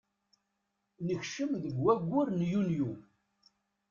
[1.07, 2.89] Nekcem deg waggur n yunyu.